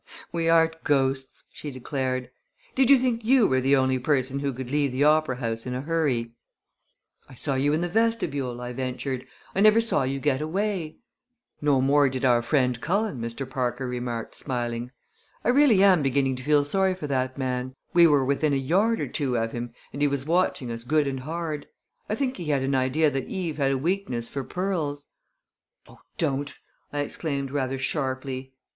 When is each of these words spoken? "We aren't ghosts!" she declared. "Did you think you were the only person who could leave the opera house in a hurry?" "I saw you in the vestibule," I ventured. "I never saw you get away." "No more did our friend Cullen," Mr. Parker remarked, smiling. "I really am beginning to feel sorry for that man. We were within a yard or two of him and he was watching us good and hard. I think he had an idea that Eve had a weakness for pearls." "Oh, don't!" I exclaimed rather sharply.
"We 0.31 0.49
aren't 0.49 0.83
ghosts!" 0.83 1.43
she 1.53 1.69
declared. 1.69 2.31
"Did 2.73 2.89
you 2.89 2.97
think 2.97 3.23
you 3.23 3.45
were 3.47 3.61
the 3.61 3.75
only 3.75 3.99
person 3.99 4.39
who 4.39 4.51
could 4.51 4.71
leave 4.71 4.91
the 4.91 5.03
opera 5.03 5.35
house 5.35 5.67
in 5.67 5.75
a 5.75 5.81
hurry?" 5.81 6.31
"I 7.29 7.35
saw 7.35 7.53
you 7.53 7.71
in 7.71 7.81
the 7.81 7.87
vestibule," 7.87 8.61
I 8.61 8.73
ventured. 8.73 9.27
"I 9.53 9.61
never 9.61 9.79
saw 9.79 10.01
you 10.01 10.19
get 10.19 10.41
away." 10.41 10.97
"No 11.61 11.79
more 11.81 12.09
did 12.09 12.25
our 12.25 12.41
friend 12.41 12.81
Cullen," 12.81 13.19
Mr. 13.19 13.47
Parker 13.47 13.87
remarked, 13.87 14.33
smiling. 14.33 14.89
"I 15.45 15.49
really 15.49 15.83
am 15.83 16.01
beginning 16.01 16.35
to 16.37 16.43
feel 16.43 16.63
sorry 16.65 16.95
for 16.95 17.05
that 17.05 17.37
man. 17.37 17.75
We 17.93 18.07
were 18.07 18.25
within 18.25 18.53
a 18.53 18.65
yard 18.65 18.99
or 18.99 19.07
two 19.07 19.37
of 19.37 19.51
him 19.51 19.71
and 19.93 20.01
he 20.01 20.07
was 20.07 20.25
watching 20.25 20.71
us 20.71 20.83
good 20.83 21.05
and 21.05 21.19
hard. 21.19 21.67
I 22.09 22.15
think 22.15 22.37
he 22.37 22.45
had 22.45 22.63
an 22.63 22.73
idea 22.73 23.11
that 23.11 23.27
Eve 23.27 23.57
had 23.57 23.71
a 23.71 23.77
weakness 23.77 24.27
for 24.27 24.43
pearls." 24.43 25.09
"Oh, 25.87 25.99
don't!" 26.17 26.55
I 26.91 27.01
exclaimed 27.01 27.51
rather 27.51 27.77
sharply. 27.77 28.55